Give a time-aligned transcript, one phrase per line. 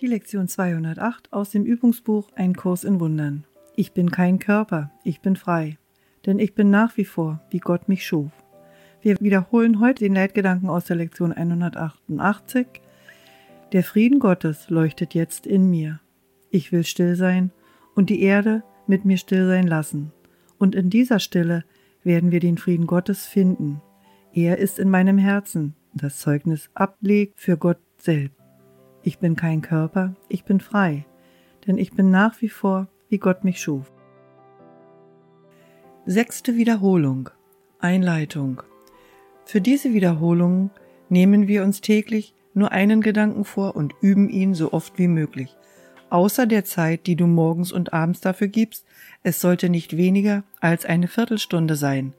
[0.00, 3.44] Die Lektion 208 aus dem Übungsbuch Ein Kurs in Wundern.
[3.76, 5.76] Ich bin kein Körper, ich bin frei,
[6.24, 8.30] denn ich bin nach wie vor, wie Gott mich schuf.
[9.02, 12.66] Wir wiederholen heute den Leitgedanken aus der Lektion 188.
[13.72, 16.00] Der Frieden Gottes leuchtet jetzt in mir.
[16.48, 17.50] Ich will still sein
[17.94, 20.12] und die Erde mit mir still sein lassen.
[20.56, 21.62] Und in dieser Stille
[22.04, 23.82] werden wir den Frieden Gottes finden.
[24.32, 28.39] Er ist in meinem Herzen, das Zeugnis ablegt für Gott selbst.
[29.02, 31.06] Ich bin kein Körper, ich bin frei,
[31.66, 33.90] denn ich bin nach wie vor, wie Gott mich schuf.
[36.06, 37.30] Sechste Wiederholung.
[37.78, 38.62] Einleitung.
[39.44, 40.70] Für diese Wiederholung
[41.08, 45.56] nehmen wir uns täglich nur einen Gedanken vor und üben ihn so oft wie möglich.
[46.10, 48.84] Außer der Zeit, die du morgens und abends dafür gibst,
[49.22, 52.12] es sollte nicht weniger als eine Viertelstunde sein.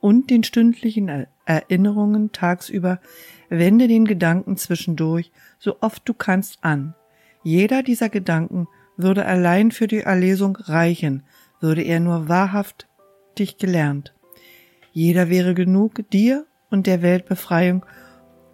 [0.00, 3.00] Und den stündlichen Erinnerungen tagsüber
[3.48, 6.94] wende den Gedanken zwischendurch so oft du kannst an.
[7.42, 11.22] Jeder dieser Gedanken würde allein für die Erlesung reichen,
[11.60, 14.14] würde er nur wahrhaftig gelernt.
[14.92, 17.84] Jeder wäre genug, dir und der Weltbefreiung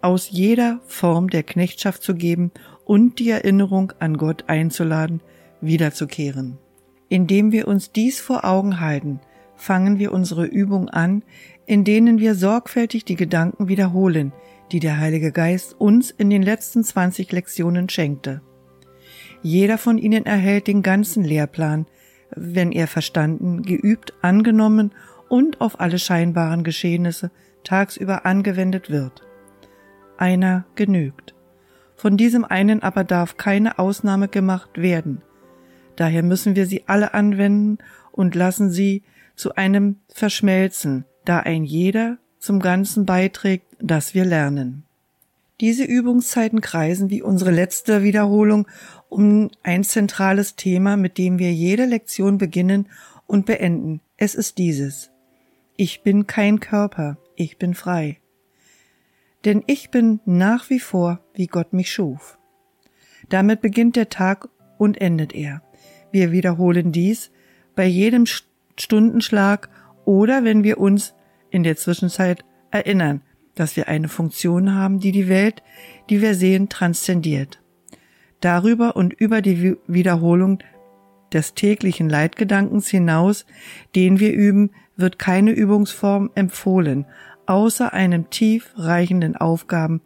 [0.01, 2.51] aus jeder Form der Knechtschaft zu geben
[2.85, 5.21] und die Erinnerung an Gott einzuladen,
[5.61, 6.57] wiederzukehren.
[7.07, 9.21] Indem wir uns dies vor Augen halten,
[9.55, 11.23] fangen wir unsere Übung an,
[11.65, 14.33] in denen wir sorgfältig die Gedanken wiederholen,
[14.71, 18.41] die der Heilige Geist uns in den letzten 20 Lektionen schenkte.
[19.41, 21.85] Jeder von ihnen erhält den ganzen Lehrplan,
[22.35, 24.91] wenn er verstanden, geübt, angenommen
[25.29, 27.31] und auf alle scheinbaren Geschehnisse
[27.63, 29.21] tagsüber angewendet wird.
[30.17, 31.35] Einer genügt.
[31.95, 35.21] Von diesem einen aber darf keine Ausnahme gemacht werden.
[35.95, 37.77] Daher müssen wir sie alle anwenden
[38.11, 39.03] und lassen sie
[39.35, 44.83] zu einem verschmelzen, da ein jeder zum Ganzen beiträgt, das wir lernen.
[45.61, 48.67] Diese Übungszeiten kreisen wie unsere letzte Wiederholung
[49.07, 52.89] um ein zentrales Thema, mit dem wir jede Lektion beginnen
[53.27, 54.01] und beenden.
[54.17, 55.11] Es ist dieses.
[55.77, 58.19] Ich bin kein Körper, ich bin frei.
[59.45, 62.37] Denn ich bin nach wie vor, wie Gott mich schuf.
[63.29, 65.61] Damit beginnt der Tag und endet er.
[66.11, 67.31] Wir wiederholen dies
[67.75, 68.25] bei jedem
[68.79, 69.69] Stundenschlag
[70.05, 71.13] oder wenn wir uns
[71.49, 73.21] in der Zwischenzeit erinnern,
[73.55, 75.61] dass wir eine Funktion haben, die die Welt,
[76.09, 77.61] die wir sehen, transzendiert.
[78.41, 80.59] Darüber und über die Wiederholung
[81.31, 83.45] des täglichen Leitgedankens hinaus,
[83.95, 87.05] den wir üben, wird keine Übungsform empfohlen,
[87.45, 90.01] außer einem tief reichenden Aufgaben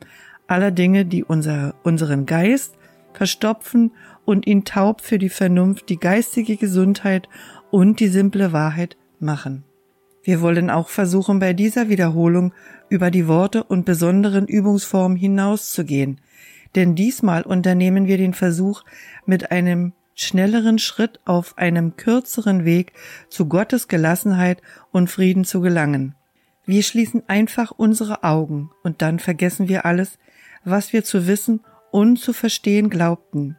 [0.47, 2.75] aller Dinge, die unser, unseren Geist
[3.13, 3.91] verstopfen
[4.25, 7.27] und ihn taub für die Vernunft, die geistige Gesundheit
[7.71, 9.63] und die simple Wahrheit machen.
[10.23, 12.53] Wir wollen auch versuchen, bei dieser Wiederholung
[12.89, 16.19] über die Worte und besonderen Übungsformen hinauszugehen,
[16.75, 18.83] denn diesmal unternehmen wir den Versuch,
[19.25, 22.91] mit einem schnelleren Schritt auf einem kürzeren Weg
[23.29, 24.61] zu Gottes Gelassenheit
[24.91, 26.15] und Frieden zu gelangen.
[26.65, 30.17] Wir schließen einfach unsere Augen und dann vergessen wir alles,
[30.65, 31.61] was wir zu wissen
[31.91, 33.55] und zu verstehen glaubten.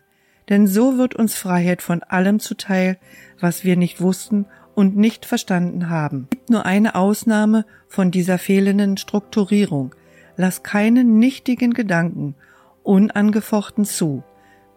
[0.48, 2.98] Denn so wird uns Freiheit von allem zuteil,
[3.40, 6.28] was wir nicht wussten und nicht verstanden haben.
[6.30, 9.94] Es gibt nur eine Ausnahme von dieser fehlenden Strukturierung.
[10.36, 12.34] Lass keinen nichtigen Gedanken
[12.82, 14.22] unangefochten zu.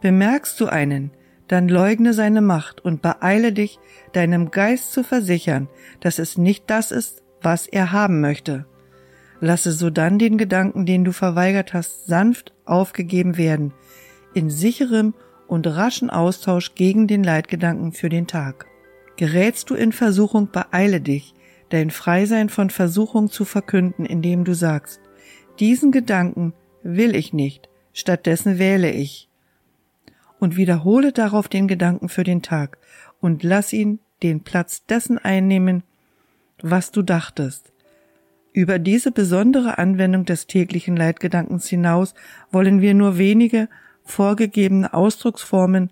[0.01, 1.11] Bemerkst du einen,
[1.47, 3.79] dann leugne seine Macht und beeile dich,
[4.11, 8.65] deinem Geist zu versichern, dass es nicht das ist, was er haben möchte.
[9.39, 13.73] Lasse sodann den Gedanken, den du verweigert hast, sanft aufgegeben werden,
[14.33, 15.13] in sicherem
[15.51, 18.67] und raschen Austausch gegen den Leitgedanken für den Tag.
[19.17, 21.34] Gerätst du in Versuchung, beeile dich,
[21.67, 25.01] dein Freisein von Versuchung zu verkünden, indem du sagst,
[25.59, 26.53] diesen Gedanken
[26.84, 29.28] will ich nicht, stattdessen wähle ich.
[30.39, 32.78] Und wiederhole darauf den Gedanken für den Tag
[33.19, 35.83] und lass ihn den Platz dessen einnehmen,
[36.62, 37.73] was du dachtest.
[38.53, 42.13] Über diese besondere Anwendung des täglichen Leitgedankens hinaus
[42.51, 43.68] wollen wir nur wenige
[44.03, 45.92] vorgegebene Ausdrucksformen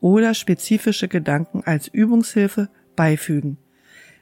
[0.00, 3.58] oder spezifische Gedanken als Übungshilfe beifügen.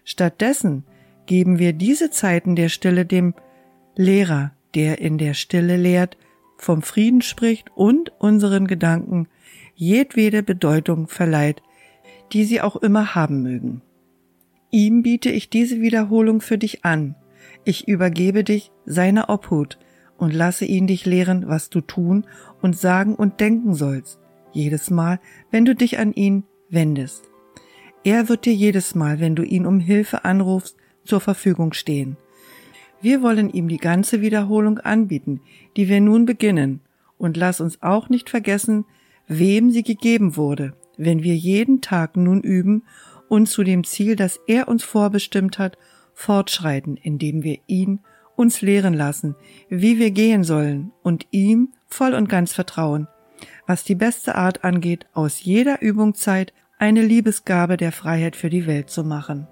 [0.05, 0.85] Stattdessen
[1.27, 3.35] geben wir diese Zeiten der Stille dem
[3.95, 6.17] Lehrer, der in der Stille lehrt,
[6.57, 9.29] vom Frieden spricht und unseren Gedanken
[9.75, 11.63] jedwede Bedeutung verleiht,
[12.33, 13.83] die sie auch immer haben mögen.
[14.71, 17.15] Ihm biete ich diese Wiederholung für dich an.
[17.65, 19.79] Ich übergebe dich seiner Obhut
[20.19, 22.27] und lasse ihn dich lehren, was du tun
[22.61, 24.19] und sagen und denken sollst
[24.53, 25.21] jedes Mal,
[25.51, 27.25] wenn du dich an ihn wendest.
[28.05, 32.17] Er wird dir jedes Mal, wenn du ihn um Hilfe anrufst, zur Verfügung stehen.
[33.01, 35.41] Wir wollen ihm die ganze Wiederholung anbieten,
[35.77, 36.81] die wir nun beginnen,
[37.17, 38.85] und lass uns auch nicht vergessen,
[39.27, 42.85] wem sie gegeben wurde, wenn wir jeden Tag nun üben
[43.29, 45.79] und zu dem Ziel, das er uns vorbestimmt hat,
[46.15, 48.01] fortschreiten, indem wir ihn
[48.39, 49.35] uns lehren lassen,
[49.69, 53.09] wie wir gehen sollen und ihm voll und ganz vertrauen,
[53.67, 58.91] was die beste Art angeht, aus jeder Übungszeit eine Liebesgabe der Freiheit für die Welt
[58.91, 59.49] zu machen.